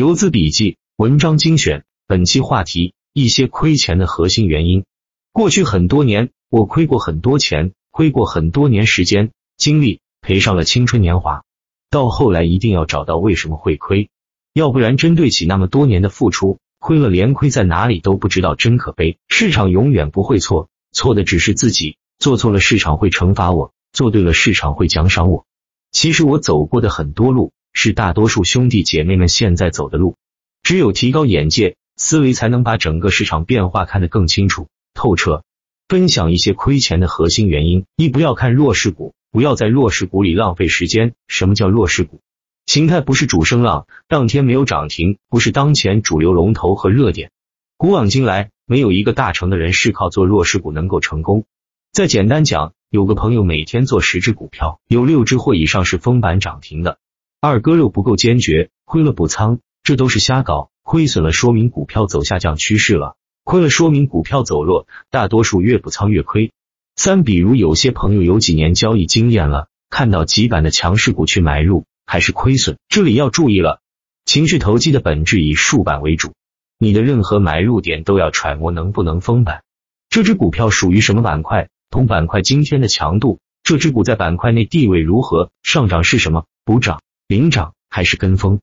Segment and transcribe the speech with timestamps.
[0.00, 4.86] 游资笔记文章精选，本期话题：一些亏钱的核心原因。
[5.30, 11.42] 过去很多年，我亏过很多钱，亏过很多年时间、精力，赔上了青春年华。
[11.90, 14.08] 到后来，一定要找到为什么会亏，
[14.54, 19.18] 要不然真对起那么多年的付出，亏了连亏在哪里都不知道，真可悲。
[19.28, 21.98] 市场永远不会错，错的只是自己。
[22.18, 25.44] 做错了，市场会惩罚我；做对了，市场会奖赏我。
[25.92, 27.52] 其实我走过的很多路。
[27.72, 30.16] 是大多数兄弟姐妹们现在走的路，
[30.62, 35.44] 只有提高眼界、思维，才能把整个市场变化看得更清楚、透彻。
[35.88, 41.14] 分享一些亏钱的核心原因：一、不要看弱势股，不要在弱势股里浪费时间。
[41.26, 42.20] 什么叫弱势股？
[42.66, 47.32] 形态不是主升浪，当天没有涨停，不是当前主流龙头和热点。
[47.76, 51.44] 古往今来，没有一个大成的人是靠做弱势股能够成功。
[51.92, 56.98] 再简单讲，有个朋友每天做十只股票，有六只或以上是封板涨停的。
[57.42, 60.70] 二割肉不够坚决，亏了补仓，这都是瞎搞。
[60.82, 66.52] 亏损了说明股票走下降趋势了，亏了说明股票走弱，大多数越补仓越亏。
[66.96, 72.76] 三，比如有些朋友有几年交易经验了，看到几板的强势股去买入，还是亏损。
[72.90, 73.80] 这里要注意了，
[74.26, 76.34] 情绪投机的本质以竖板为主，
[76.78, 79.62] 你的任何买入点都要揣摩能不能封板。
[80.10, 81.70] 这只股票属于什么板块？
[81.88, 85.50] 同板块今天的强度，这只股在板块内地位如何？
[85.62, 86.44] 上涨是什么？
[86.66, 87.00] 补涨？
[87.30, 88.58] 领涨还是跟风？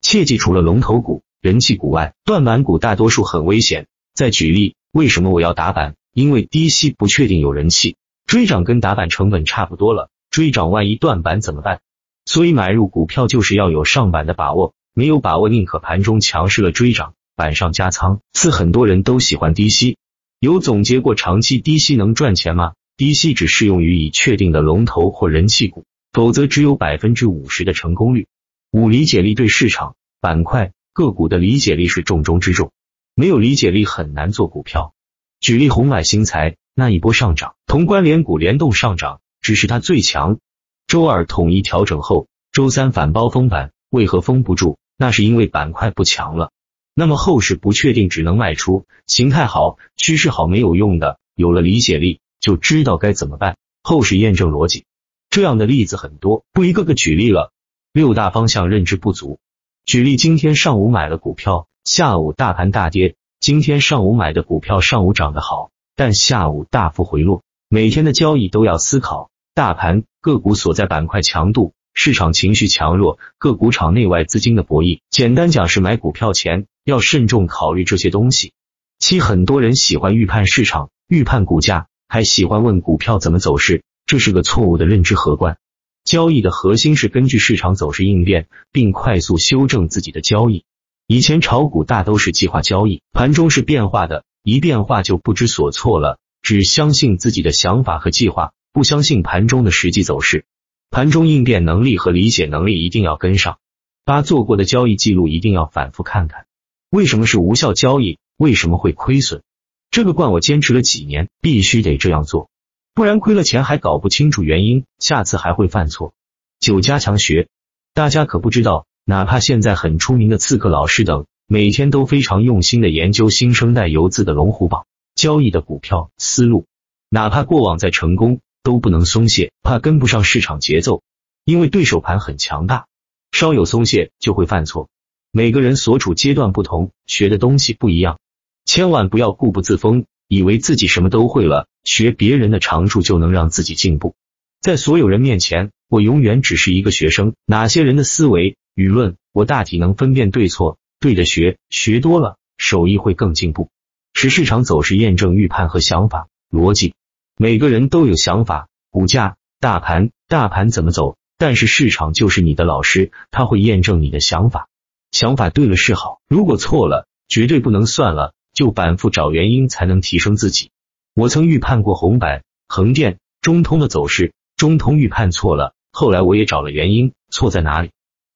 [0.00, 3.88] 切记，除了龙头股、人气股外，断板股大多数很危险。
[4.14, 5.96] 再举例，为什么我要打板？
[6.14, 11.80] 因为低吸不确定有人气，追涨跟打板成本差不多了，追涨万一断板怎么办？
[12.24, 18.20] 所以买入股票就是要有上板的把握，没有把握宁可盘中强势了追涨，板上加仓。
[18.34, 19.96] 四，很多人都喜欢低吸，
[20.38, 22.74] 有总结过长期低吸能赚钱吗？
[22.96, 25.84] 低吸只适用于已确定的龙头或人气股。
[26.12, 28.26] 否则只有百分之五十的成功率。
[28.70, 32.70] 五理解力对市场、板块、个股的理解力是重中之重，
[33.14, 34.94] 没有理解力很难做股票。
[35.40, 40.38] 举例红海新材那一波上涨，同关联股联动上涨，只是它最强。
[40.86, 44.76] 周二统一调整后，周三反包封板，为何封不住？
[44.98, 46.50] 那是因为板块不强了。
[46.94, 48.84] 那么后市不确定，只能卖出。
[49.06, 53.56] 形态好、趋势好没有用的，有了理解力就知道该怎么办。
[53.82, 54.84] 后市验证逻辑。
[55.32, 57.52] 这样的例子很多，不一个个举例了。
[57.94, 59.38] 六大方向认知不足。
[59.86, 63.16] 举例，今天上午买了股票，下午大盘大跌。
[63.40, 67.42] 今天上午买的股票上午涨得好，但下午大幅回落。
[67.70, 75.00] 每天的交易都要思考大盘、个股所在板块强度、市场情绪强弱、个股场内外资金的博弈。
[75.08, 78.52] 简单讲是买股票前要慎重考虑这些东西。
[78.98, 83.82] 七，很多人喜欢预判市场、预判股价，还喜欢问股票怎么走势。
[84.12, 85.56] 这是个错误的认知和观。
[86.04, 90.66] 交易的核心是根据市场走势应变，并快速修正自己的交易。
[91.06, 96.18] 以前炒股大都是计划交易，盘中是变化的，一变化就不知所措了。
[96.42, 100.44] 只相信自己的想法和计划，不相信盘中的实际走势。
[100.90, 103.60] 盘中应变能力和理解能力一定要跟上。
[104.04, 106.44] 八做过的交易记录一定要反复看看。
[106.90, 108.18] 为什么是无效交易？
[108.36, 109.42] 为什么会亏损？
[109.90, 112.50] 这个惯我坚持了几年，必须得这样做。
[112.94, 116.12] 不然亏了钱还搞不清楚原因，下次还会犯错。
[116.60, 117.48] 九加强学，
[117.94, 126.66] 大家可不知道，哪怕现在很出名的刺客老师等，每天都非常用心的研究新生代游资的龙虎榜交易的股票思路，
[127.08, 131.02] 哪怕过往再成功，都不能松懈，怕跟不上市场节奏，
[131.46, 132.86] 因为对手盘很强大，
[133.30, 134.90] 稍有松懈就会犯错。
[135.30, 138.18] 每个人所处阶段不同，学的东西不一样，
[138.66, 140.04] 千万不要固步自封。
[140.32, 144.14] 以为自己什么都会了，学别人的长处就能让自己进步。
[144.62, 147.34] 在所有人面前，我永远只是一个学生。
[147.44, 153.68] 哪些人的思维、舆论，我大体能分辨对错，对着学，学多了，手艺会更进步。
[154.14, 156.94] 使市场走势验证预判和想法逻辑。
[157.36, 164.68] 每个人都有想法，股价、大盘、大盘怎么走，但是市场就是你的老师，他会验证你的想法。
[165.10, 168.32] 想法对了是好，如果错了，绝对不能算了。
[168.52, 170.70] 就反复找原因才能提升自己。
[171.14, 177.90] 我曾预判过红板、横店、中通的走势，中通预判错了，后来我也找了原因，错在哪里？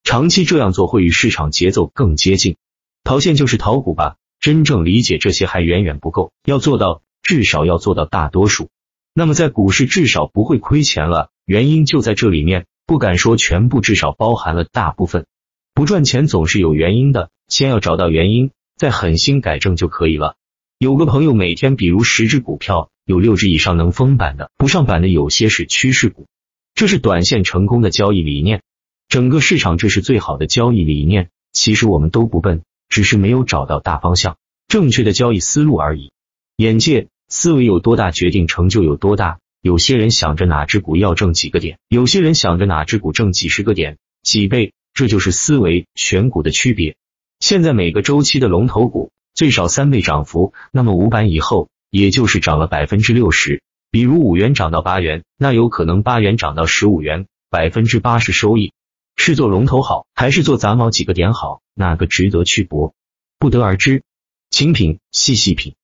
[0.04, 2.56] 长期这样做会与市场节奏更接近。
[3.02, 4.16] 逃线就是逃股吧？
[4.38, 8.68] 真正理解这些还远远不够，要做到至少要做到大多数。
[9.14, 15.26] 那么在股市至少不会亏钱了，原因就在这里面，不敢说全部，至少包含了大部分。
[15.72, 18.50] 不赚钱总是有原因的，先要找到原因。
[18.76, 20.36] 再狠心改正就可以了。
[20.78, 26.26] 有个朋友每天，比如十只股票，有六只以上能封板的，不上板的有些是趋势股。
[26.74, 28.62] 这是短线成功的交易理念。
[29.08, 31.30] 整个市场这是最好的交易理念。
[31.52, 34.36] 其实我们都不笨，只是没有找到大方向，
[34.68, 36.12] 正确的交易思路而已。
[36.58, 39.38] 眼界、思维有多大，决定成就有多大。
[39.62, 46.96] 有些人想着哪只股要挣几个点，有些人想着哪只股挣几十个点、几倍，这就是思维选股的区别。
[47.38, 53.62] 现在每个周期的龙头股最少三倍涨幅，那么五板以后，也就是涨了百分之六十。
[53.90, 58.72] 比如五元涨到八元，那有可能八元涨到十五元，百分之八十收益。
[59.16, 61.60] 是做龙头好，还是做杂毛几个点好？
[61.74, 62.94] 哪个值得去搏？
[63.38, 64.02] 不得而知，
[64.50, 65.74] 请品细细品。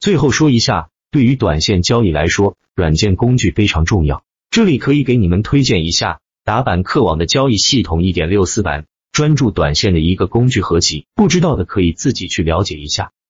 [0.00, 4.24] 最后说一下，对于短线交易来说，软件工具非常重要。
[4.50, 11.06] 这里可以给你们推荐一下打板客网的交易系统一点六四版，专注短线的一个工具合集。
[11.14, 13.12] 不知道的可以自己去了解一下。